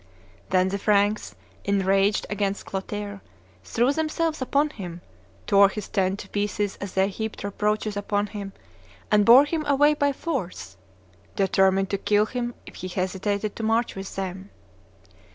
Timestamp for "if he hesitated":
12.65-13.55